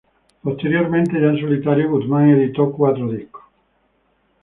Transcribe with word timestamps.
Posteriormente, 0.41 1.21
ya 1.21 1.27
en 1.27 1.39
solitario, 1.39 1.91
Guzmán 1.91 2.29
editó 2.31 2.71
cuatro 2.71 3.07
discos. 3.11 3.43